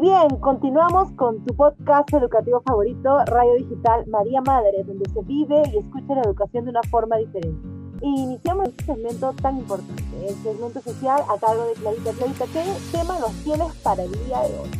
Bien, 0.00 0.28
continuamos 0.40 1.10
con 1.12 1.44
tu 1.44 1.56
podcast 1.56 2.12
educativo 2.14 2.62
favorito, 2.64 3.18
Radio 3.24 3.54
Digital 3.56 4.06
María 4.06 4.40
Madre, 4.42 4.84
donde 4.86 5.10
se 5.10 5.22
vive 5.22 5.60
y 5.74 5.78
escucha 5.78 6.14
la 6.14 6.22
educación 6.22 6.66
de 6.66 6.70
una 6.70 6.82
forma 6.84 7.16
diferente. 7.16 7.68
Y 8.02 8.20
iniciamos 8.20 8.68
este 8.68 8.84
segmento 8.84 9.32
tan 9.42 9.58
importante, 9.58 10.28
el 10.28 10.34
segmento 10.36 10.80
social 10.82 11.20
a 11.22 11.36
cargo 11.40 11.64
de 11.64 11.72
Clarita. 11.72 12.12
Clarita, 12.12 12.44
¿qué 12.52 12.64
tema 12.92 13.18
nos 13.18 13.32
tienes 13.42 13.74
para 13.82 14.04
el 14.04 14.12
día 14.12 14.40
de 14.42 14.58
hoy? 14.60 14.70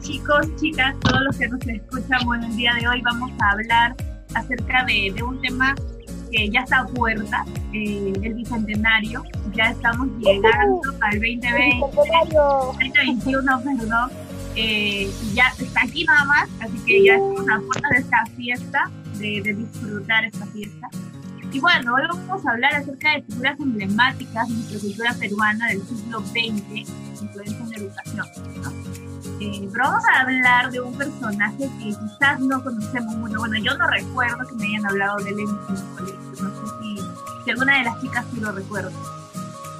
Chicos, 0.00 0.56
chicas, 0.56 0.96
todos 0.98 1.20
los 1.20 1.38
que 1.38 1.48
nos 1.48 1.66
escuchan, 1.68 2.18
bueno, 2.24 2.46
el 2.46 2.56
día 2.56 2.72
de 2.80 2.88
hoy 2.88 3.00
vamos 3.02 3.30
a 3.40 3.50
hablar 3.52 3.94
acerca 4.34 4.84
de 4.86 5.22
un 5.22 5.40
tema 5.40 5.76
que 6.30 6.50
ya 6.50 6.60
está 6.60 6.80
a 6.80 6.86
puerta, 6.86 7.44
eh, 7.72 8.12
el 8.22 8.34
bicentenario. 8.34 9.22
Ya 9.54 9.70
estamos 9.70 10.08
llegando 10.18 10.80
al 11.00 11.12
2020, 11.12 11.86
2021, 12.32 13.62
perdón. 13.62 14.10
Eh, 14.56 15.10
ya 15.32 15.52
está 15.58 15.82
aquí 15.82 16.04
nada 16.04 16.24
más, 16.24 16.48
así 16.60 16.76
que 16.84 17.04
ya 17.04 17.14
estamos 17.14 17.48
a 17.48 17.60
puerta 17.60 17.88
de 17.90 18.00
esta 18.00 18.26
fiesta, 18.36 18.90
de, 19.18 19.42
de, 19.42 19.54
disfrutar 19.54 20.24
esta 20.24 20.46
fiesta. 20.46 20.88
Y 21.52 21.60
bueno, 21.60 21.94
hoy 21.94 22.02
vamos 22.08 22.46
a 22.46 22.50
hablar 22.50 22.74
acerca 22.74 23.14
de 23.14 23.22
figuras 23.22 23.58
emblemáticas 23.58 24.48
de 24.48 24.54
nuestra 24.54 24.78
cultura 24.80 25.14
peruana 25.14 25.68
del 25.68 25.82
siglo 25.82 26.20
XX, 26.20 26.88
influencia 27.22 27.58
en 27.58 27.70
la 27.70 27.76
educación. 27.76 28.26
¿no? 28.62 29.09
Eh, 29.40 29.68
pero 29.72 29.84
vamos 29.84 30.04
a 30.04 30.20
hablar 30.20 30.70
de 30.70 30.80
un 30.80 30.96
personaje 30.96 31.68
que 31.78 31.88
quizás 31.88 32.40
no 32.40 32.62
conocemos 32.62 33.14
mucho. 33.16 33.38
Bueno, 33.38 33.56
yo 33.58 33.76
no 33.78 33.86
recuerdo 33.86 34.46
que 34.46 34.54
me 34.54 34.66
hayan 34.66 34.86
hablado 34.86 35.16
de 35.18 35.30
él 35.30 35.40
en 35.40 35.46
mi 35.46 35.96
colegio. 35.96 36.20
No 36.42 36.50
sé 36.50 36.72
si, 36.80 37.00
si, 37.44 37.50
alguna 37.50 37.78
de 37.78 37.84
las 37.84 38.00
chicas 38.00 38.26
sí 38.32 38.40
lo 38.40 38.52
recuerda. 38.52 38.90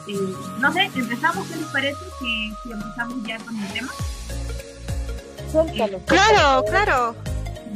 Eh, 0.09 0.35
no 0.59 0.73
sé, 0.73 0.91
empezamos, 0.95 1.47
¿qué 1.47 1.57
les 1.57 1.67
parece? 1.67 2.05
Si, 2.19 2.55
si 2.63 2.73
empezamos 2.73 3.23
ya 3.27 3.39
con 3.39 3.57
el 3.57 3.73
tema. 3.73 3.93
Eh, 5.53 5.99
claro, 6.07 6.65
claro. 6.65 7.17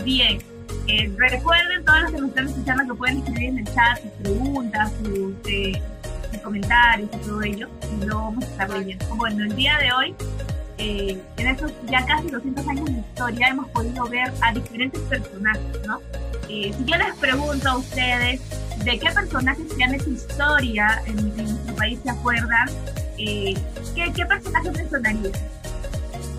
Bien. 0.04 0.38
Eh, 0.86 1.12
recuerden, 1.16 1.84
todos 1.84 2.02
los 2.02 2.10
que 2.12 2.18
nos 2.18 2.28
están 2.28 2.48
escuchando, 2.48 2.92
que 2.92 2.98
pueden 2.98 3.18
escribir 3.18 3.48
en 3.48 3.58
el 3.58 3.74
chat 3.74 4.00
sus 4.00 4.10
preguntas, 4.22 4.92
sus, 5.02 5.34
eh, 5.46 5.82
sus 6.30 6.40
comentarios 6.42 7.10
y 7.12 7.16
todo 7.18 7.42
ello. 7.42 7.68
Y 8.00 8.04
lo 8.04 8.16
vamos 8.16 8.44
a 8.44 8.46
estar 8.46 8.70
leyendo. 8.70 9.06
Bueno, 9.16 9.44
el 9.44 9.56
día 9.56 9.78
de 9.78 9.92
hoy 9.92 10.14
eh, 10.84 11.18
en 11.38 11.46
estos 11.46 11.72
ya 11.86 12.04
casi 12.04 12.28
200 12.28 12.68
años 12.68 12.84
de 12.84 12.98
historia 12.98 13.48
hemos 13.48 13.68
podido 13.70 14.06
ver 14.06 14.30
a 14.42 14.52
diferentes 14.52 15.00
personajes, 15.02 15.86
¿no? 15.86 15.98
Eh, 16.50 16.74
si 16.76 16.84
yo 16.84 16.96
les 16.96 17.16
pregunto 17.16 17.70
a 17.70 17.78
ustedes 17.78 18.40
de 18.84 18.98
qué 18.98 19.10
personajes 19.10 19.72
que 19.72 19.82
han 19.82 19.94
hecho 19.94 20.10
historia 20.10 21.02
en, 21.06 21.18
en 21.18 21.36
nuestro 21.36 21.74
país 21.74 21.98
se 22.02 22.10
acuerdan, 22.10 22.68
eh, 23.16 23.54
¿qué, 23.94 24.12
¿qué 24.12 24.26
personaje 24.26 24.70
me 24.72 24.88
sonaría? 24.90 25.30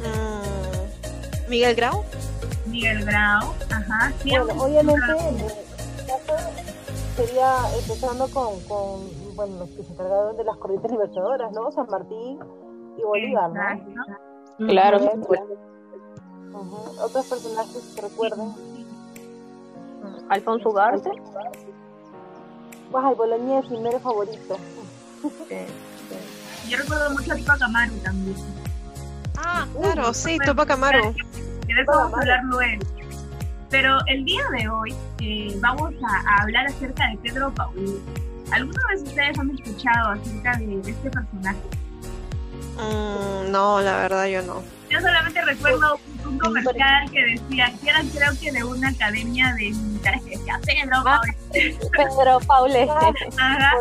Mm, 0.03 1.49
Miguel 1.49 1.75
Grau. 1.75 2.03
Miguel 2.67 3.03
Grau, 3.03 3.51
ajá. 3.71 4.13
Sí, 4.21 4.29
bueno, 4.29 4.63
obviamente 4.63 5.11
en 5.11 5.37
caso 6.07 6.37
sería 7.15 7.55
empezando 7.79 8.27
con, 8.27 8.59
con 8.67 9.35
bueno, 9.35 9.59
los 9.59 9.69
que 9.69 9.83
se 9.83 9.91
encargaron 9.91 10.37
de 10.37 10.43
las 10.43 10.57
corrientes 10.57 10.91
libertadoras, 10.91 11.51
¿no? 11.51 11.71
San 11.71 11.87
Martín 11.89 12.37
y 12.95 13.01
Bolívar, 13.01 13.49
¿no? 13.49 14.24
Claro. 14.57 14.97
Uh 14.97 15.23
-huh. 16.53 17.01
Otros 17.01 17.25
personajes 17.25 17.93
que 17.95 18.01
recuerden. 18.01 18.53
Alfonso 20.29 20.69
Ugarte. 20.69 21.11
Baja 22.91 23.09
el 23.09 23.41
mi 23.69 23.77
mero 23.79 23.99
favorito. 23.99 24.57
Yo 26.69 26.77
recuerdo 26.77 27.11
mucho 27.11 27.33
a 27.33 27.35
Tupac 27.35 27.61
Amaru 27.61 27.93
también. 28.03 28.35
Ah, 29.37 29.67
claro, 29.79 30.13
sí, 30.13 30.37
Tupac 30.45 30.71
Amaru. 30.71 31.13
Que 31.67 31.75
de 31.75 31.81
eso 31.81 31.91
vamos 31.91 32.13
a 32.13 32.21
hablar 32.21 32.43
luego. 32.45 32.83
Pero 33.69 33.97
el 34.07 34.23
día 34.25 34.43
de 34.57 34.69
hoy 34.69 34.95
eh, 35.19 35.57
vamos 35.59 35.93
a, 36.01 36.29
a, 36.29 36.43
hablar 36.43 36.67
acerca 36.67 37.07
de 37.09 37.17
Pedro 37.17 37.53
Paul. 37.53 38.01
¿Alguna 38.51 38.79
vez 38.89 39.01
ustedes 39.03 39.37
han 39.37 39.51
escuchado 39.51 40.11
acerca 40.11 40.57
de, 40.57 40.67
de 40.67 40.91
este 40.91 41.09
personaje? 41.09 41.59
Mm, 42.75 43.51
no, 43.51 43.81
la 43.81 43.97
verdad 43.97 44.25
yo 44.27 44.41
no. 44.41 44.61
Yo 44.89 44.99
solamente 45.01 45.41
recuerdo 45.41 45.99
un, 46.23 46.27
un 46.27 46.39
comercial 46.39 47.09
que 47.11 47.25
decía, 47.25 47.73
que 47.81 47.89
era 47.89 48.01
creo 48.13 48.31
que 48.39 48.51
de 48.51 48.63
una 48.63 48.89
academia 48.89 49.53
de 49.53 49.71
militares 49.71 50.21
que 50.23 50.37
decía 50.37 50.59
Pedro 50.65 51.03
Paule. 51.03 51.37
Pedro 51.51 52.39
Paule. 52.45 52.83
Ajá. 53.39 53.73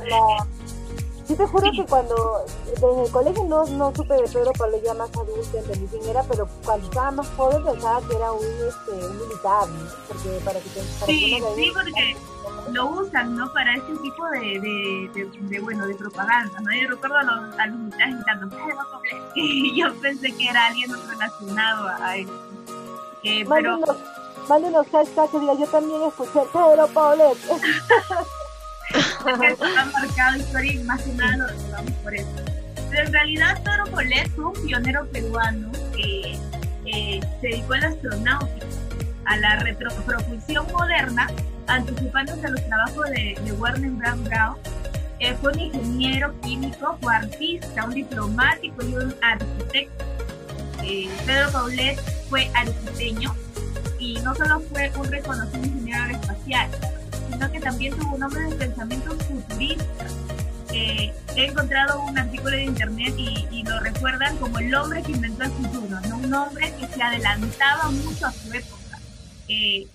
Sí 1.26 1.34
te 1.34 1.46
juro 1.46 1.70
sí. 1.70 1.78
que 1.78 1.86
cuando 1.86 2.44
en 2.76 3.00
el 3.00 3.10
colegio 3.10 3.44
no, 3.44 3.64
no 3.64 3.92
supe 3.94 4.14
de 4.14 4.24
Pedro 4.24 4.52
Pablo 4.52 4.78
ya 4.84 4.92
más 4.92 5.08
adulto 5.16 5.58
entendí 5.58 5.86
quién 5.86 6.06
era, 6.10 6.22
pero 6.24 6.46
cuando 6.64 6.86
estaba 6.86 7.10
más 7.12 7.28
joven 7.30 7.64
pensaba 7.64 8.06
que 8.06 8.14
era 8.14 8.32
un, 8.32 8.44
este, 8.44 9.06
un 9.06 9.18
militar, 9.18 9.68
¿no? 9.68 9.90
Porque 10.06 10.28
para 10.44 10.60
que 10.60 10.68
para 10.68 11.06
Sí, 11.06 11.40
que 11.40 11.62
sí, 11.62 11.72
porque 11.72 12.16
lo 12.72 12.86
usan, 12.88 13.36
¿no? 13.36 13.52
Para 13.52 13.74
este 13.74 13.94
tipo 13.96 14.28
de, 14.30 14.40
de, 14.40 15.10
de, 15.14 15.30
de 15.40 15.60
bueno, 15.60 15.86
de 15.86 15.94
propaganda, 15.94 16.60
¿no? 16.60 16.72
Yo 16.72 16.88
recuerdo 16.88 17.16
a 17.16 17.22
los, 17.22 17.58
a 17.58 17.66
los 17.66 17.78
militares 17.78 18.16
gritando, 18.16 18.56
y 19.34 19.80
yo 19.80 19.94
pensé 20.00 20.32
que 20.32 20.48
era 20.48 20.66
alguien 20.66 20.90
relacionado 21.08 21.88
a 21.88 22.16
él. 22.16 22.28
Eh, 23.22 23.44
pero... 23.48 23.80
Mándenos 24.48 24.86
hashtag 24.92 25.30
que 25.30 25.40
diga, 25.40 25.54
yo 25.54 25.66
también 25.68 26.02
escuché 26.02 26.40
Pedro 26.52 26.86
Pablo. 26.92 27.32
ha 29.24 29.84
marcado 29.86 30.36
historia 30.36 30.72
y 30.72 30.78
más 30.84 31.02
que 31.02 31.12
nada 31.14 31.36
lo 31.36 31.46
recordamos 31.46 31.92
por 32.02 32.14
eso. 32.14 32.28
Pero 32.90 33.06
en 33.06 33.12
realidad 33.12 33.62
Pedro 33.64 33.84
Polet 33.90 34.30
fue 34.30 34.44
un 34.44 34.52
pionero 34.52 35.06
peruano 35.06 35.72
que 35.96 36.38
eh, 36.86 37.20
se 37.40 37.48
dedicó 37.48 37.74
a 37.74 37.78
la 37.78 37.88
astronáutica, 37.88 38.66
a 39.26 39.36
la 39.36 39.56
retropropulsión 39.56 40.66
moderna, 40.72 41.28
anticipándose 41.66 42.46
a 42.46 42.50
los 42.50 42.64
trabajos 42.66 43.10
de, 43.10 43.38
de 43.44 43.52
Werner 43.52 43.90
Brown 43.90 44.24
Brown. 44.24 44.56
Eh, 45.20 45.34
fue 45.40 45.52
un 45.52 45.60
ingeniero 45.60 46.38
químico, 46.40 46.98
fue 47.00 47.14
artista, 47.14 47.84
un 47.84 47.94
diplomático 47.94 48.84
y 48.84 48.94
un 48.94 49.14
arquitecto. 49.22 50.04
Eh, 50.82 51.08
Pedro 51.24 51.50
Paulet 51.50 51.98
fue 52.28 52.50
arquiteño 52.54 53.34
y 53.98 54.18
no 54.20 54.34
solo 54.34 54.60
fue 54.60 54.92
un 54.98 55.10
reconocido 55.10 55.64
ingeniero 55.64 56.02
aeroespacial, 56.02 56.68
sino 57.30 57.50
que 57.50 57.60
también 57.60 57.96
tuvo 57.96 58.16
un 58.16 58.22
hombre 58.22 58.42
de 58.42 58.56
pensamiento 58.56 59.16
futurista. 59.20 60.06
Eh, 60.72 61.12
he 61.36 61.46
encontrado 61.46 62.02
un 62.02 62.18
artículo 62.18 62.50
de 62.50 62.64
internet 62.64 63.14
y, 63.16 63.46
y, 63.50 63.62
lo 63.62 63.78
recuerdan 63.78 64.36
como 64.38 64.58
el 64.58 64.74
hombre 64.74 65.02
que 65.04 65.12
inventó 65.12 65.44
el 65.44 65.52
futuro, 65.52 66.00
¿no? 66.08 66.16
un 66.16 66.34
hombre 66.34 66.72
que 66.80 66.86
se 66.88 67.00
adelantaba 67.00 67.90
mucho 67.92 68.26
a 68.26 68.32
su 68.32 68.52
época. 68.52 68.83
Eh, 69.48 69.86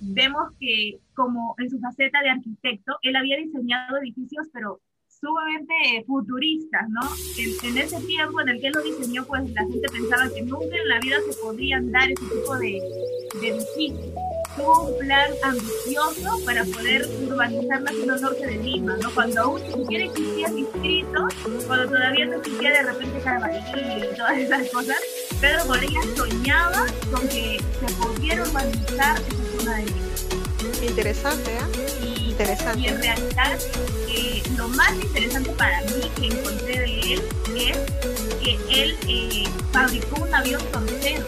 vemos 0.00 0.52
que 0.60 0.98
como 1.14 1.54
en 1.58 1.70
su 1.70 1.78
faceta 1.80 2.20
de 2.22 2.30
arquitecto, 2.30 2.96
él 3.02 3.16
había 3.16 3.36
diseñado 3.36 3.96
edificios, 3.98 4.46
pero 4.52 4.80
sumamente 5.08 6.04
futuristas, 6.06 6.88
¿no? 6.88 7.00
En, 7.38 7.70
en, 7.70 7.78
ese 7.78 8.00
tiempo 8.06 8.40
en 8.40 8.50
el 8.50 8.60
que 8.60 8.68
él 8.68 8.74
lo 8.74 8.82
diseñó, 8.82 9.24
pues 9.26 9.50
la 9.50 9.62
gente 9.62 9.88
pensaba 9.88 10.28
que 10.32 10.42
nunca 10.42 10.76
en 10.76 10.88
la 10.88 11.00
vida 11.00 11.16
se 11.28 11.36
podrían 11.40 11.90
dar 11.90 12.10
ese 12.10 12.24
tipo 12.24 12.56
de, 12.56 12.80
de 13.40 13.48
edificios 13.48 14.14
tuvo 14.58 14.88
un 14.88 14.98
plan 14.98 15.30
ambicioso 15.42 16.44
para 16.44 16.64
poder 16.64 17.06
urbanizar 17.26 17.80
la 17.80 17.92
zona 17.92 18.16
norte 18.16 18.46
de 18.46 18.56
Lima, 18.56 18.96
¿no? 19.00 19.10
Cuando 19.14 19.42
aún 19.42 19.62
ni 19.62 19.72
siquiera 19.72 20.04
existían 20.04 20.56
distritos, 20.56 21.34
cuando 21.66 21.88
todavía 21.88 22.26
no 22.26 22.36
existía 22.36 22.70
de 22.70 22.82
repente 22.82 23.20
Carvalho 23.20 23.58
y 23.58 24.16
todas 24.16 24.38
esas 24.38 24.70
cosas, 24.70 24.96
Pedro 25.40 25.64
Bolívar 25.66 26.04
soñaba 26.16 26.86
con 27.12 27.28
que 27.28 27.60
se 27.78 27.94
pudiera 27.94 28.42
urbanizar 28.42 29.20
esa 29.20 29.58
zona 29.58 29.76
de 29.76 29.84
Lima. 29.84 30.08
Interesante, 30.82 31.50
¿eh? 31.52 32.04
Y, 32.04 32.30
Interesante. 32.30 32.80
y 32.80 32.86
en 32.86 33.00
realidad, 33.00 33.58
eh, 34.08 34.42
lo 34.56 34.68
más 34.68 34.92
interesante 34.94 35.50
para 35.50 35.80
mí 35.82 36.10
que 36.16 36.26
encontré 36.26 36.80
de 36.80 37.12
él 37.14 37.22
es 37.56 37.78
que 38.42 38.82
él 38.82 38.96
eh, 39.06 39.44
fabricó 39.72 40.22
un 40.24 40.34
avión 40.34 40.60
frontero 40.72 41.24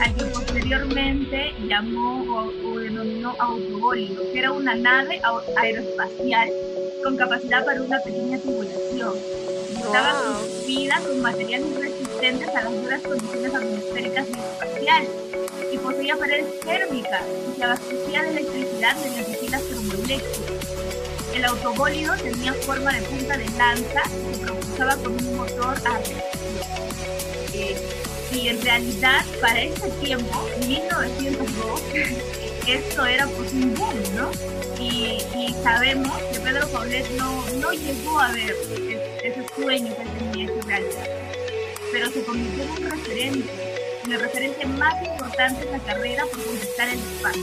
al 0.00 0.14
que 0.14 0.24
posteriormente 0.24 1.54
llamó 1.68 2.22
o, 2.22 2.68
o 2.68 2.78
denominó 2.78 3.36
autobólido, 3.38 4.22
que 4.32 4.38
era 4.40 4.50
una 4.50 4.74
nave 4.74 5.20
aeroespacial 5.56 6.50
con 7.04 7.16
capacidad 7.16 7.64
para 7.64 7.80
una 7.80 8.00
pequeña 8.00 8.38
tripulación. 8.38 9.14
Estaba 9.70 10.12
wow. 10.12 10.40
construida 10.40 11.00
con 11.06 11.22
materiales 11.22 11.87
resistentes 12.18 12.48
a 12.48 12.62
las 12.62 12.82
duras 12.82 13.02
condiciones 13.02 13.54
atmosféricas 13.54 14.26
y 14.28 14.32
espaciales 14.32 15.10
y 15.72 15.78
poseía 15.78 16.16
paredes 16.16 16.60
térmicas 16.60 17.22
y 17.48 17.56
se 17.56 17.64
abastecía 17.64 18.22
de 18.22 18.30
electricidad 18.30 18.96
mediante 18.96 19.38
pilas 19.38 19.62
termoeléctricas. 19.62 20.66
El 21.34 21.44
autobólido 21.44 22.14
tenía 22.16 22.52
forma 22.54 22.92
de 22.92 23.02
punta 23.02 23.36
de 23.36 23.48
lanza 23.50 24.02
y 24.30 24.34
se 24.34 24.40
propulsaba 24.40 24.96
con 24.96 25.12
un 25.12 25.36
motor 25.36 25.76
a 25.86 26.00
eh, 27.54 27.76
y 28.32 28.48
en 28.48 28.62
realidad 28.62 29.24
para 29.40 29.62
ese 29.62 29.88
tiempo, 30.02 30.46
1902, 30.66 31.82
esto 32.66 33.06
era 33.06 33.26
pues 33.26 33.52
un 33.52 33.74
boom, 33.74 33.96
¿no? 34.14 34.30
Y, 34.80 35.18
sabemos 35.62 36.12
que 36.32 36.40
Pedro 36.40 36.68
Paulet 36.68 37.08
no, 37.12 37.44
no 37.60 37.72
llegó 37.72 38.20
a 38.20 38.30
ver 38.32 38.54
ese, 38.62 39.28
ese 39.28 39.46
sueño 39.56 39.94
que 39.96 40.04
tenía 40.04 40.44
esa 40.44 40.66
realidad. 40.66 41.37
Pero 41.92 42.10
se 42.10 42.22
convirtió 42.24 42.64
en 42.64 42.70
un 42.70 42.90
referente, 42.90 43.50
en 44.04 44.12
el 44.12 44.20
referente 44.20 44.66
más 44.66 44.94
importante 45.04 45.64
de 45.64 45.72
la 45.72 45.78
carrera 45.80 46.24
por 46.26 46.44
conquistar 46.44 46.88
el 46.88 46.98
espacio. 46.98 47.42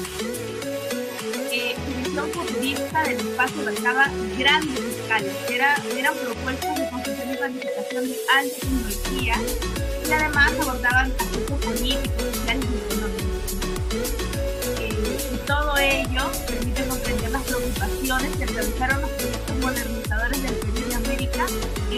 Eh, 1.52 1.76
su 1.86 2.04
visión 2.04 2.32
futurista 2.32 3.04
del 3.04 3.20
espacio 3.20 3.62
abarcaba 3.62 4.10
grandes 4.38 4.80
escalas, 4.80 5.34
Era, 5.50 5.76
eran 5.98 6.14
propuestas 6.16 6.78
de 6.78 6.90
construcción 6.90 7.34
y 7.34 7.38
planificación 7.38 8.08
de 8.08 8.16
alta 8.34 8.56
tecnología 8.60 9.36
y 10.08 10.12
además 10.12 10.52
abordaban 10.62 11.14
aspectos 11.20 11.60
políticos, 11.66 12.24
sociales 12.34 12.66
y 12.66 12.94
económicos. 12.94 13.26
Eh, 14.80 15.34
y 15.34 15.38
todo 15.48 15.78
ello 15.78 16.32
permite 16.48 16.86
comprender 16.86 17.32
las 17.32 17.44
preocupaciones 17.44 18.36
que 18.38 18.46
realizaron 18.46 19.02
los 19.02 19.12
proyectos 19.12 19.56
modernizadores 19.58 20.05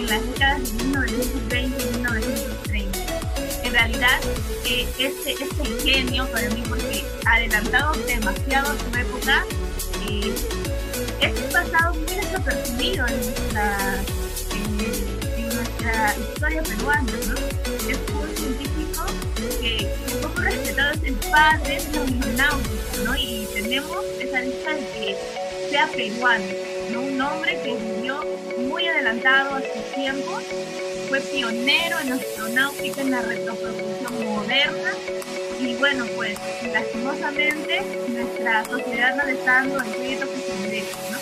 las 0.08 0.26
décadas 0.26 0.78
de 0.78 0.84
1920 0.84 1.82
y 1.82 1.94
1930. 1.96 2.98
En 3.64 3.72
realidad, 3.72 4.20
eh, 4.64 4.88
este, 4.98 5.32
este 5.32 5.64
genio 5.84 6.26
para 6.32 6.48
mí, 6.50 6.62
porque 6.68 7.04
adelantado 7.26 7.92
demasiado 8.06 8.72
a 8.72 8.78
su 8.78 8.98
época, 8.98 9.44
eh, 10.08 10.34
es 11.20 11.40
pasado 11.52 11.94
muy 11.94 12.14
desapercibido 12.14 13.06
en 13.06 13.16
nuestra, 13.16 14.02
en, 14.54 15.48
nuestra 15.54 16.14
historia 16.16 16.62
peruana, 16.62 17.12
¿no? 17.26 17.34
Es 17.88 17.98
un 18.14 18.36
científico 18.36 19.04
que, 19.60 19.76
que 19.78 20.14
poco 20.22 20.40
respetado 20.40 20.92
es 20.94 21.02
el 21.02 21.14
padre 21.30 21.82
de 21.82 21.92
la 21.92 22.00
aeronáutica, 22.00 23.02
¿no? 23.04 23.16
Y 23.16 23.46
tenemos 23.52 24.04
esa 24.20 24.40
lista 24.40 24.70
de 24.72 24.80
que 24.80 25.16
sea 25.70 25.86
peruano, 25.88 26.44
¿no? 26.46 26.67
Un 27.18 27.24
hombre 27.24 27.58
que 27.64 27.74
vivió 27.74 28.24
muy 28.58 28.86
adelantado 28.86 29.56
a 29.56 29.60
su 29.60 29.92
tiempo, 29.92 30.38
fue 31.08 31.20
pionero 31.20 31.98
en 31.98 32.12
astronáutica 32.12 33.00
en 33.00 33.10
la 33.10 33.22
retropropulsión 33.22 34.24
moderna 34.24 34.92
y 35.58 35.74
bueno, 35.74 36.06
pues 36.14 36.38
lastimosamente 36.72 37.82
nuestra 38.06 38.64
sociedad 38.66 39.16
no 39.16 39.24
le 39.24 39.32
está 39.32 39.52
dando 39.54 39.80
el 39.80 39.90
crédito 39.96 40.26
que 40.30 40.40
se 40.42 40.54
merece, 40.62 40.92
¿no? 41.10 41.18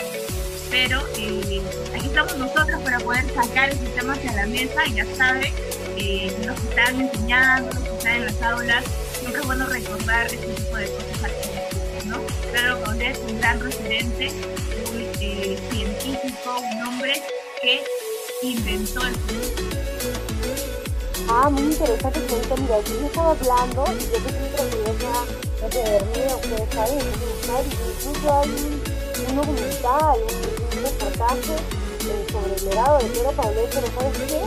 Pero 0.68 1.00
eh, 1.16 1.62
aquí 1.94 2.06
estamos 2.08 2.36
nosotros 2.36 2.82
para 2.82 2.98
poder 2.98 3.24
sacar 3.32 3.70
el 3.70 3.78
sistema 3.78 4.12
hacia 4.12 4.32
la 4.32 4.46
mesa 4.48 4.86
y 4.86 4.92
ya 4.92 5.06
saben, 5.16 5.54
eh, 5.96 6.36
los 6.44 6.60
que 6.60 6.68
están 6.68 7.00
enseñando, 7.00 7.70
los 7.72 7.82
que 7.84 7.96
están 7.96 8.14
en 8.16 8.24
las 8.26 8.42
aulas, 8.42 8.84
siempre 9.18 9.40
es 9.40 9.46
bueno 9.46 9.64
recordar 9.64 10.26
este 10.26 10.46
tipo 10.46 10.76
de 10.76 10.90
cosas 10.90 11.24
aquí. 11.24 11.45
Claro, 12.52 12.80
donde 12.86 13.10
es 13.10 13.18
un 13.18 13.38
gran 13.38 13.60
referente, 13.60 14.30
un 14.92 15.00
eh, 15.20 15.58
científico, 15.70 16.58
un 16.58 16.82
hombre 16.86 17.22
que 17.60 17.84
inventó 18.42 19.00
el 19.06 19.14
Ah, 21.28 21.48
muy 21.50 21.62
interesante, 21.62 22.20
señorita. 22.20 22.54
Mira, 22.56 22.80
yo 22.80 23.06
estaba 23.06 23.30
hablando 23.32 23.84
y 23.92 24.04
yo 24.04 24.12
que 24.12 24.30
soy 24.30 24.48
brasileña 24.52 25.46
de 25.68 25.82
dormir, 25.90 26.26
ustedes 26.36 26.74
saben, 26.74 26.98
incluso 27.98 28.38
hay 28.38 28.48
un, 29.28 29.36
documental, 29.36 30.18
un, 30.20 30.82
reportaje 30.84 31.54
eh, 31.54 32.26
sobre 32.30 32.54
el 32.54 32.64
legado 32.68 32.98
de 32.98 33.04
Pedro 33.06 33.32
Paulet, 33.32 33.68
pero 33.70 33.86
¿sabes 33.88 34.18
qué? 34.18 34.40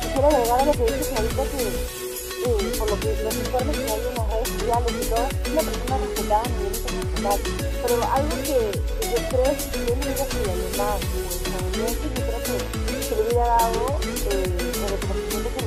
Quisiera 0.00 0.28
agregar 0.28 0.60
a 0.60 0.64
lo 0.66 0.72
que 0.72 0.84
dices 0.84 1.12
ahorita 1.16 1.42
que, 1.44 2.77
eh, 2.88 2.96
por 2.96 2.98
lo 2.98 3.00
que 3.00 3.22
los 3.22 3.34
informes 3.34 3.76
que 3.76 3.92
hay 3.92 4.00
en 4.00 4.14
las 4.14 4.28
redes 4.28 4.48
sociales 4.48 4.92
y 4.92 5.06
todo, 5.08 5.26
es 5.28 5.50
una 5.52 5.62
persona 5.62 5.98
respetada 5.98 6.42
a 6.42 6.48
nivel 6.48 6.74
internacional. 6.74 7.38
Pero 7.82 7.94
algo 8.12 8.34
que, 8.42 8.58
que 8.98 9.06
yo 9.08 9.20
creo 9.28 9.50
que 9.58 9.78
yo 9.78 9.96
no 9.96 10.02
hubiera 10.02 10.24
sido 10.24 10.48
alemán 10.52 10.98
o 10.98 11.28
estadounidense, 11.28 12.06
yo 12.16 12.22
creo 12.28 12.42
que 12.42 13.04
se 13.04 13.16
le 13.16 13.22
hubiera 13.22 13.46
dado 13.46 13.82
eh, 14.30 14.44
el 14.44 14.88
reconocimiento 14.88 15.48
que 15.56 15.62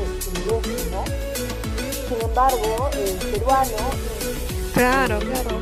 ¿no? 0.92 1.04
Sin 2.08 2.22
embargo, 2.22 2.90
el 2.94 3.16
peruano. 3.32 3.78
Claro, 4.74 5.20
claro. 5.20 5.62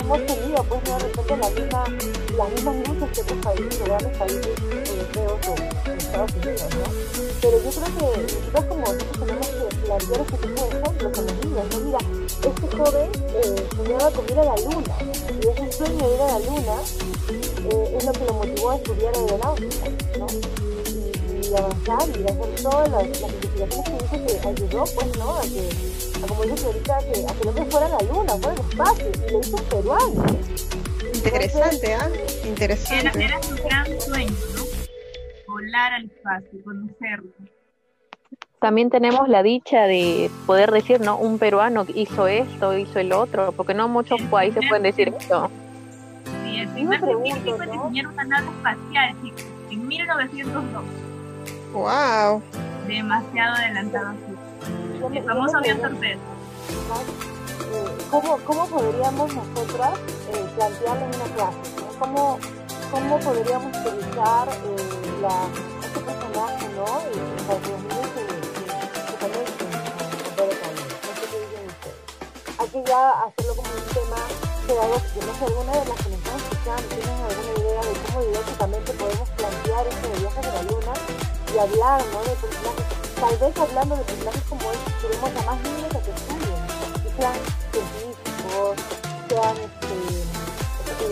Hemos 0.00 0.26
tenido, 0.26 0.64
pues, 0.64 0.84
de 0.84 0.98
repente 0.98 1.36
la 1.36 1.50
misma, 1.50 1.84
las 2.36 2.50
mismas 2.50 2.76
luchas 2.76 3.10
que 3.14 3.20
otros 3.22 3.38
países, 3.38 3.84
grandes 3.84 4.16
países 4.16 4.89
Estados 5.10 6.32
Unidos, 6.34 6.68
¿no? 6.70 6.84
Pero 7.40 7.62
yo 7.62 7.70
creo 7.70 7.84
que 7.84 8.22
nosotros 8.22 8.64
como 8.68 8.80
nosotros 8.80 9.18
tenemos 9.18 9.46
que 9.46 9.76
plantear 9.76 10.20
este 10.20 10.36
tipo 10.36 10.62
de 10.62 10.68
ejemplos 10.68 11.12
con 11.16 11.26
los 11.26 11.36
niños, 11.44 11.64
¿no? 11.70 11.80
Mira, 11.80 11.98
este 12.28 12.76
joven 12.76 13.10
eh, 13.34 13.68
soñaba 13.76 14.10
con 14.10 14.24
ir 14.24 14.38
a 14.38 14.44
la 14.44 14.56
luna, 14.56 14.94
y 15.30 15.48
ese 15.48 15.72
sueño 15.72 16.08
de 16.08 16.14
ir 16.14 16.20
a 16.20 16.26
la 16.26 16.38
luna 16.38 16.74
eh, 17.70 17.96
es 17.96 18.04
lo 18.04 18.12
que 18.12 18.24
lo 18.24 18.32
motivó 18.34 18.70
a 18.70 18.76
estudiar 18.76 19.14
aeronáutica, 19.16 19.90
¿no? 20.18 20.26
y 21.50 21.56
avanzar 21.56 22.08
y 22.08 22.22
hacer 22.24 22.62
todas 22.62 22.90
las, 22.90 23.20
las 23.20 23.32
investigaciones 23.32 23.88
que 23.88 24.16
hizo 24.16 24.40
que 24.40 24.48
ayudó, 24.48 24.84
pues, 24.94 25.18
¿no? 25.18 25.36
A 25.36 25.42
que, 25.42 25.68
a, 26.22 26.26
como 26.28 26.42
dices 26.44 26.64
ahorita, 26.64 26.96
a 26.96 27.00
que, 27.00 27.10
a 27.10 27.34
que 27.34 27.42
el 27.42 27.48
hombre 27.48 27.64
fuera 27.66 27.86
a 27.86 27.88
la 27.88 28.00
luna, 28.02 28.32
fuera 28.34 28.52
al 28.52 28.70
espacio, 28.70 29.06
y 29.10 29.32
lo 29.32 29.40
hizo 29.40 29.56
un 29.56 29.64
peruano. 29.64 30.24
Interesante, 31.14 31.94
¿ah? 31.94 32.10
¿eh? 32.14 32.42
Interesante. 32.46 33.24
Era, 33.24 33.34
era 33.34 33.42
su 33.42 33.56
gran 33.56 34.00
sueño, 34.00 34.36
¿no? 34.54 34.59
Volar 35.80 35.92
al 35.94 36.04
espacio, 36.04 36.62
conocerlo. 36.62 37.30
También 38.60 38.90
tenemos 38.90 39.28
la 39.30 39.42
dicha 39.42 39.84
de 39.86 40.30
poder 40.44 40.70
decir, 40.72 41.00
¿no? 41.00 41.16
Un 41.16 41.38
peruano 41.38 41.86
hizo 41.94 42.26
esto, 42.26 42.76
hizo 42.76 42.98
el 42.98 43.12
otro, 43.14 43.52
porque 43.52 43.72
no 43.72 43.88
muchos 43.88 44.20
países 44.22 44.62
pueden 44.68 44.82
decir 44.82 45.08
eso. 45.08 45.50
Sí, 46.44 46.58
el 46.58 46.68
primer 46.68 47.00
científico 47.00 47.62
en 47.62 47.70
diseñar 47.70 48.06
una 48.08 48.24
nave 48.24 48.48
espacial, 48.48 49.16
chicos, 49.22 49.46
en 49.70 49.88
1902. 49.88 50.84
Wow. 51.72 52.42
Demasiado 52.86 53.54
adelantado 53.56 54.08
así. 54.08 55.16
El 55.16 55.24
famoso 55.24 55.56
avión 55.56 55.80
torpedo. 55.80 56.20
¿Cómo, 58.10 58.36
¿Cómo 58.44 58.66
podríamos 58.66 59.34
nosotras 59.34 59.98
eh, 60.28 60.46
plantearlo 60.56 61.06
en 61.06 61.14
una 61.14 61.34
clase? 61.34 61.58
¿no? 61.76 61.98
¿Cómo, 61.98 62.38
¿Cómo 62.90 63.18
podríamos 63.20 63.74
utilizar 63.78 64.48
eh, 64.48 64.99
la, 65.20 65.44
este 65.84 66.00
personaje, 66.00 66.68
¿no? 66.74 66.86
Y, 67.04 67.14
y 67.14 67.44
que? 67.60 67.72
No 67.76 67.96
sé 68.00 68.08
qué 71.30 71.38
dicen 71.40 71.66
ustedes. 71.68 72.00
Hay 72.58 72.68
que 72.68 72.84
ya 72.86 73.10
hacerlo 73.24 73.54
como 73.56 73.68
un 73.68 73.84
tema 73.92 74.20
pedagógico. 74.66 75.20
No 75.26 75.32
sé, 75.36 75.44
alguna 75.44 75.72
de 75.72 75.84
las 75.84 75.98
que 76.00 76.08
nos 76.08 76.18
están 76.20 76.36
escuchando 76.40 76.88
tienen 76.88 77.20
alguna 77.20 77.52
idea 77.60 77.82
de 77.84 77.92
cómo 78.00 78.16
didácticamente 78.24 78.92
podemos 78.94 79.28
plantear 79.30 79.86
esto 79.88 80.08
de 80.08 80.18
viajes 80.20 80.46
de 80.46 80.52
la 80.52 80.62
luna 80.62 80.92
y 81.52 81.58
hablar 81.58 82.00
¿no? 82.12 82.20
de 82.24 82.34
personajes, 82.40 82.86
tal 83.20 83.36
vez 83.36 83.58
hablando 83.58 83.96
de 83.96 84.04
personajes 84.04 84.42
como 84.48 84.72
estos, 84.72 84.94
queremos 85.02 85.30
a 85.36 85.42
más 85.44 85.58
niños 85.60 85.90
a 85.90 86.00
que 86.00 86.10
estudien, 86.16 86.62
que 87.02 87.10
sean 87.20 87.36
científicos, 87.72 88.76
sean 89.28 89.56
este, 89.68 89.96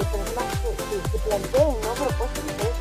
personas 0.09 0.49
que, 0.63 0.71
que, 0.79 0.97
que, 1.11 1.19
planteen 1.19 1.77
¿no? 1.83 1.91
propuestas 1.93 2.78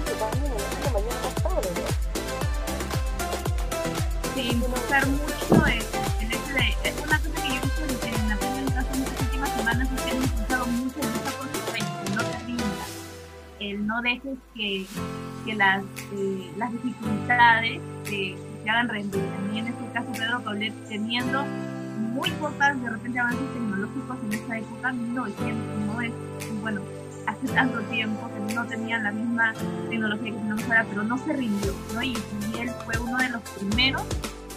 Sí, 4.37 4.51
involucrar 4.51 5.07
mucho 5.07 5.65
en, 5.65 5.81
en 6.21 6.31
ese 6.31 6.53
de, 6.53 6.75
es 6.83 6.95
una 7.03 7.17
cosa 7.17 7.41
que 7.41 7.49
yo 7.49 7.55
he 7.55 7.59
visto 7.59 8.07
en 8.07 8.29
la 8.29 8.35
prensa 8.37 8.59
en 8.59 8.67
estas 8.67 8.85
últimas 9.19 9.49
semanas 9.49 9.87
que 9.89 10.11
han 10.11 10.17
impulsado 10.21 10.65
mucho 10.67 10.99
tus 10.99 11.61
sueños, 11.71 11.91
el 12.05 12.15
no 12.15 12.23
te 12.23 12.37
rindas, 12.45 12.89
el 13.59 13.87
no 13.87 14.01
dejes 14.03 14.37
que 14.53 14.85
que 15.43 15.55
las, 15.55 15.83
eh, 16.13 16.51
las 16.55 16.71
dificultades 16.71 17.81
se, 18.03 18.35
se 18.63 18.69
hagan 18.69 18.89
rendir. 18.89 19.23
A 19.23 19.57
en 19.57 19.67
este 19.67 19.91
caso 19.91 20.11
Pedro 20.11 20.41
Paulet 20.41 20.73
teniendo 20.87 21.43
muy 22.13 22.29
pocas 22.31 22.79
de 22.79 22.89
repente 22.91 23.19
avances 23.19 23.53
tecnológicos 23.53 24.17
en 24.23 24.33
esa 24.33 24.57
época, 24.59 24.93
1900, 24.93 25.79
no 25.87 26.01
es, 26.01 26.11
bueno, 26.61 26.81
hace 27.27 27.47
tanto 27.53 27.79
tiempo 27.91 28.27
que 28.33 28.53
no 28.53 28.65
tenían 28.65 29.03
la 29.03 29.11
misma 29.11 29.53
tecnología 29.89 30.31
que 30.31 30.37
tenemos 30.37 30.63
ahora, 30.63 30.85
pero 30.89 31.03
no 31.03 31.17
se 31.19 31.33
rindió, 31.33 31.73
¿no? 31.93 32.01
Y, 32.01 32.13
y 32.13 32.59
él 32.59 32.71
fue 32.85 32.97
uno 32.97 33.17
de 33.17 33.29
los 33.29 33.41
primeros 33.51 34.03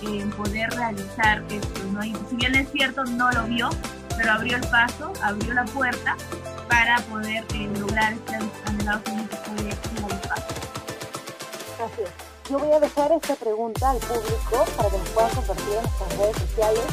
en 0.02 0.30
poder 0.30 0.70
realizar 0.70 1.42
esto, 1.50 1.84
¿no? 1.92 2.02
Y 2.04 2.14
si 2.28 2.36
bien 2.36 2.54
es 2.54 2.70
cierto, 2.72 3.04
no 3.04 3.30
lo 3.32 3.44
vio, 3.44 3.68
pero 4.16 4.32
abrió 4.32 4.56
el 4.56 4.66
paso, 4.68 5.12
abrió 5.22 5.52
la 5.54 5.64
puerta 5.66 6.16
para 6.68 6.98
poder 7.02 7.44
eh, 7.54 7.70
lograr 7.78 8.12
este 8.14 8.38
anhelado 8.66 9.02
sueño 9.04 9.28
que 9.28 9.36
fue. 9.36 9.70
Así 11.84 12.02
es. 12.02 12.10
Yo 12.50 12.58
voy 12.58 12.72
a 12.72 12.80
dejar 12.80 13.12
esta 13.12 13.34
pregunta 13.36 13.90
al 13.90 13.98
público 13.98 14.64
para 14.76 14.90
que 14.90 14.98
nos 14.98 15.08
puedan 15.10 15.30
compartir 15.30 15.74
en 15.74 15.82
nuestras 15.82 16.18
redes 16.18 16.36
sociales. 16.36 16.84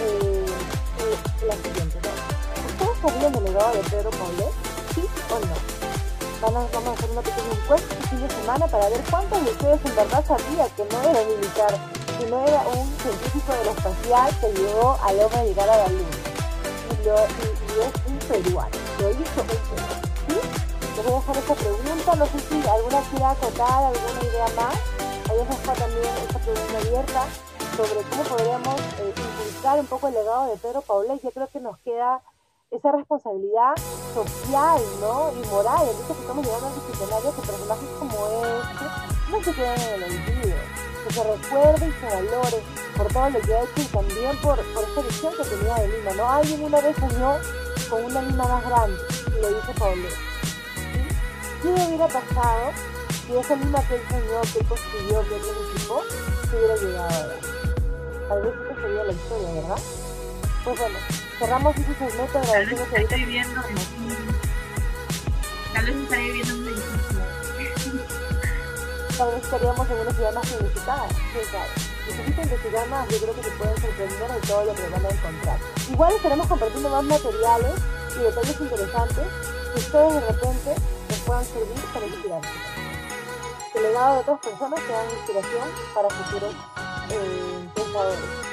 Eh, 0.00 0.46
eh, 1.00 1.46
la 1.46 1.54
siguiente. 1.54 1.98
¿Ustedes 2.68 2.98
sabían 3.00 3.44
legado 3.44 3.72
de 3.72 3.80
Pedro 3.90 4.10
Paulet? 4.10 4.67
¿Sí 5.28 5.34
o 5.34 5.40
no? 5.40 5.78
Vamos, 6.40 6.72
a 6.72 6.92
hacer 6.92 7.10
una 7.10 7.20
pequeña 7.20 7.52
encuesta 7.52 7.94
este 7.94 8.08
fin 8.08 8.20
de 8.22 8.30
semana 8.34 8.66
para 8.66 8.88
ver 8.88 9.00
cuántos 9.10 9.44
de 9.44 9.50
ustedes 9.50 9.80
en 9.84 9.96
verdad 9.96 10.24
sabían 10.26 10.70
que 10.70 10.84
no 10.84 11.02
era 11.02 11.24
militar, 11.24 11.74
sino 12.18 12.46
era 12.46 12.62
un 12.68 12.86
científico 13.02 13.52
de 13.52 13.64
lo 13.64 13.70
espacial 13.72 14.32
que 14.40 14.52
llevó 14.52 14.98
al 15.02 15.20
hombre 15.20 15.40
a 15.40 15.44
llegar 15.44 15.68
a 15.68 15.76
la 15.76 15.88
luna. 15.88 16.16
Y, 16.90 17.04
lo, 17.04 17.14
y 17.14 17.80
es 17.80 17.92
un 18.06 18.18
peruano. 18.18 18.70
Lo 19.00 19.10
hizo 19.10 19.40
un 19.40 19.46
peruano. 19.48 19.98
¿Sí? 20.28 20.38
Les 20.96 21.04
voy 21.04 21.12
a 21.12 21.18
dejar 21.18 21.36
esta 21.36 21.54
pregunta, 21.54 22.14
no 22.14 22.26
sé 22.26 22.38
si 22.38 22.68
alguna 22.68 23.00
quiera 23.10 23.30
acotar, 23.30 23.84
alguna 23.84 24.22
idea 24.22 24.48
más. 24.56 24.74
Ahí 25.28 25.38
os 25.38 25.48
dejo 25.48 25.72
también 25.72 26.14
esta 26.22 26.38
pregunta 26.38 26.78
abierta. 26.78 27.22
sobre 27.76 28.02
cómo 28.10 28.22
podríamos 28.22 28.80
eh, 28.80 29.14
impulsar 29.14 29.80
un 29.80 29.86
poco 29.86 30.08
el 30.08 30.14
legado 30.14 30.50
de 30.50 30.56
Pedro 30.56 30.82
Paulet, 30.82 31.20
yo 31.22 31.30
creo 31.30 31.48
que 31.48 31.60
nos 31.60 31.78
queda 31.78 32.22
esa 32.70 32.92
responsabilidad 32.92 33.74
social, 34.12 34.80
¿no? 35.00 35.32
Y 35.32 35.46
moral, 35.48 35.88
entonces 35.88 36.16
estamos 36.20 36.44
llegando 36.44 36.66
al 36.66 36.74
disciplinario 36.74 37.34
que 37.34 37.42
personajes 37.42 37.88
como 37.98 38.26
este 38.26 38.84
no 39.30 39.42
se 39.42 39.54
queden 39.54 39.80
en 39.80 39.94
el 39.94 40.02
olvido, 40.04 40.56
que 41.04 41.14
se 41.14 41.24
recuerde 41.24 41.88
y 41.88 41.92
se 41.92 42.06
valore 42.14 42.62
por 42.96 43.08
todo 43.08 43.30
lo 43.30 43.40
que 43.40 43.54
ha 43.54 43.62
hecho 43.62 43.80
y 43.80 43.84
también 43.84 44.36
por, 44.42 44.56
por 44.74 44.84
esta 44.84 45.00
visión 45.00 45.32
que 45.36 45.44
tenía 45.44 45.74
de 45.76 45.88
Lima, 45.88 46.12
¿no? 46.14 46.30
Alguien 46.30 46.64
una 46.64 46.80
vez 46.80 46.96
soñó 46.96 47.36
con 47.88 48.04
una 48.04 48.22
Lima 48.22 48.44
más 48.44 48.64
grande, 48.66 48.98
y 49.28 49.40
le 49.40 49.48
dice 49.48 49.74
Paulet. 49.78 50.14
¿Qué 51.62 51.68
hubiera 51.68 52.06
pasado 52.06 52.72
si 53.26 53.36
esa 53.36 53.56
Lima 53.56 53.82
que 53.88 53.94
él 53.94 54.02
soñó, 54.10 54.40
que 54.42 54.68
construyó, 54.68 55.28
que 55.28 55.36
él 55.36 55.42
planificó, 55.42 56.02
se 56.50 56.56
hubiera 56.56 56.76
llegado 56.76 57.14
ahora? 57.14 57.36
Tal 58.28 58.42
vez 58.42 58.54
esta 58.60 58.82
sería 58.82 59.04
la 59.04 59.12
historia, 59.12 59.52
¿verdad? 59.54 59.82
Pues 60.64 60.78
bueno, 60.78 60.98
cerramos 61.38 61.76
ese 61.76 61.94
segmento 61.94 62.40
Tal 62.40 62.66
vez 62.66 62.80
estaría 62.80 63.16
viviendo 63.16 63.62
Tal 65.72 65.84
vez 65.86 66.10
viviendo 66.10 66.52
en 66.54 66.60
un 66.60 66.68
edificio. 66.68 68.02
tal 69.16 69.34
vez 69.34 69.44
estaríamos 69.44 69.90
en 69.90 69.98
una 69.98 70.12
ciudad 70.12 70.32
más 70.32 70.46
planificada, 70.46 71.08
quién 71.32 71.44
sabe. 71.46 71.68
Si 71.76 72.12
se 72.12 72.22
quieren 72.22 72.44
investigar 72.44 72.88
más, 72.88 73.08
yo 73.08 73.18
creo 73.18 73.34
que 73.34 73.42
se 73.42 73.50
pueden 73.50 73.80
sorprender 73.80 74.32
de 74.32 74.40
todo 74.46 74.64
lo 74.64 74.74
que 74.74 74.88
van 74.88 75.06
a 75.06 75.08
encontrar. 75.08 75.58
Igual 75.90 76.14
estaremos 76.14 76.46
compartiendo 76.46 76.88
más 76.88 77.04
materiales 77.04 77.74
y 78.16 78.18
detalles 78.22 78.60
interesantes 78.60 79.26
que 79.74 79.78
ustedes 79.78 80.14
de 80.14 80.20
repente 80.20 80.74
les 81.08 81.18
puedan 81.20 81.44
servir 81.44 81.84
para 81.92 82.06
inspirarse. 82.06 82.48
Que 83.72 83.78
el 83.78 83.84
legado 83.84 84.14
de 84.14 84.20
otras 84.20 84.38
personas 84.40 84.80
sean 84.86 85.10
inspiración 85.10 85.68
para 85.94 86.10
futuros 86.10 86.54
eh, 87.10 87.68
pensadores. 87.74 88.48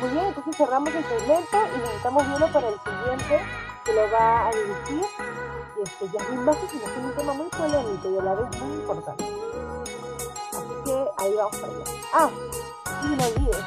Muy 0.00 0.10
bien, 0.10 0.24
entonces 0.26 0.56
cerramos 0.56 0.94
el 0.94 1.04
segmento 1.04 1.56
y 1.74 1.78
nos 1.78 1.90
estamos 1.90 2.26
viendo 2.26 2.52
para 2.52 2.68
el 2.68 2.74
siguiente 2.80 3.40
que 3.84 3.92
lo 3.92 4.10
va 4.10 4.48
a 4.48 4.50
dirigir 4.50 5.04
y 5.76 5.82
este, 5.82 6.08
Yasmin 6.08 6.46
Vázquez 6.46 6.74
y 6.74 6.78
tiene 6.78 7.08
un 7.08 7.14
tema 7.14 7.32
muy 7.32 7.46
polémico 7.48 8.10
y 8.10 8.18
a 8.18 8.22
la 8.22 8.34
vez 8.34 8.60
muy 8.60 8.74
importante. 8.74 9.24
Así 9.24 10.84
que 10.84 11.06
ahí 11.18 11.34
vamos 11.34 11.56
para 11.56 11.72
allá. 11.72 11.84
Ah, 12.12 12.30
y 13.02 13.06
no 13.06 13.24
olvides 13.24 13.64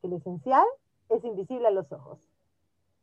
que 0.00 0.08
lo 0.08 0.16
esencial 0.16 0.64
es 1.08 1.24
invisible 1.24 1.66
a 1.68 1.70
los 1.70 1.90
ojos. 1.92 2.33